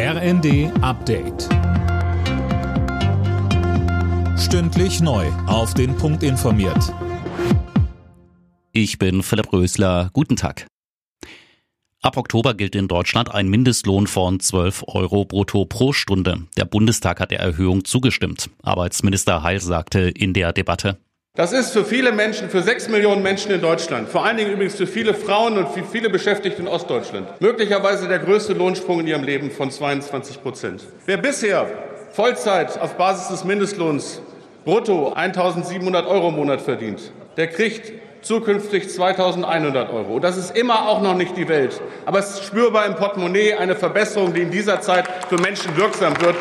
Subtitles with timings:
[0.00, 1.48] RND Update.
[4.38, 5.26] Stündlich neu.
[5.48, 6.94] Auf den Punkt informiert.
[8.70, 10.10] Ich bin Philipp Rösler.
[10.12, 10.68] Guten Tag.
[12.00, 16.46] Ab Oktober gilt in Deutschland ein Mindestlohn von 12 Euro brutto pro Stunde.
[16.56, 18.50] Der Bundestag hat der Erhöhung zugestimmt.
[18.62, 20.98] Arbeitsminister Heil sagte in der Debatte.
[21.38, 24.74] Das ist für viele Menschen, für sechs Millionen Menschen in Deutschland, vor allen Dingen übrigens
[24.74, 29.22] für viele Frauen und für viele Beschäftigte in Ostdeutschland, möglicherweise der größte Lohnsprung in ihrem
[29.22, 30.82] Leben von 22 Prozent.
[31.06, 31.66] Wer bisher
[32.10, 34.20] Vollzeit auf Basis des Mindestlohns
[34.64, 40.14] brutto 1.700 Euro im Monat verdient, der kriegt zukünftig 2100 Euro.
[40.14, 41.80] Und das ist immer auch noch nicht die Welt.
[42.04, 46.20] Aber es ist spürbar im Portemonnaie eine Verbesserung, die in dieser Zeit für Menschen wirksam
[46.20, 46.34] wird.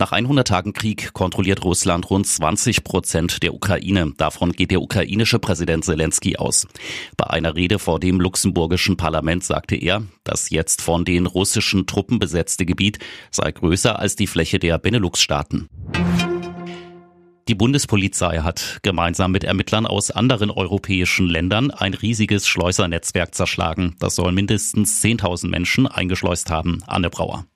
[0.00, 4.12] Nach 100 Tagen Krieg kontrolliert Russland rund 20 Prozent der Ukraine.
[4.16, 6.68] Davon geht der ukrainische Präsident Zelensky aus.
[7.16, 12.20] Bei einer Rede vor dem luxemburgischen Parlament sagte er, das jetzt von den russischen Truppen
[12.20, 13.00] besetzte Gebiet
[13.32, 15.68] sei größer als die Fläche der Benelux-Staaten.
[17.48, 23.96] Die Bundespolizei hat gemeinsam mit Ermittlern aus anderen europäischen Ländern ein riesiges Schleusernetzwerk zerschlagen.
[23.98, 26.84] Das soll mindestens 10.000 Menschen eingeschleust haben.
[26.86, 27.46] Anne Brauer.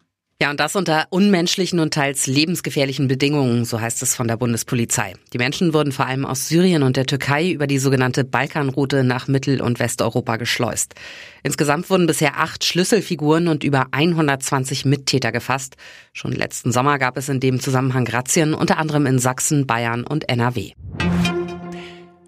[0.42, 5.12] Ja, und das unter unmenschlichen und teils lebensgefährlichen Bedingungen, so heißt es von der Bundespolizei.
[5.32, 9.28] Die Menschen wurden vor allem aus Syrien und der Türkei über die sogenannte Balkanroute nach
[9.28, 10.96] Mittel- und Westeuropa geschleust.
[11.44, 15.76] Insgesamt wurden bisher acht Schlüsselfiguren und über 120 Mittäter gefasst.
[16.12, 20.28] Schon letzten Sommer gab es in dem Zusammenhang Razzien, unter anderem in Sachsen, Bayern und
[20.28, 20.72] NRW.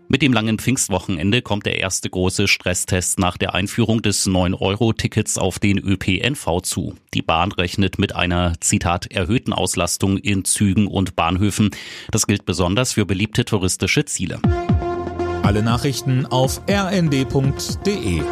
[0.09, 5.59] Mit dem langen Pfingstwochenende kommt der erste große Stresstest nach der Einführung des 9-Euro-Tickets auf
[5.59, 6.95] den ÖPNV zu.
[7.15, 11.71] Die Bahn rechnet mit einer, Zitat, erhöhten Auslastung in Zügen und Bahnhöfen.
[12.11, 14.41] Das gilt besonders für beliebte touristische Ziele.
[15.43, 18.23] Alle Nachrichten auf rnd.de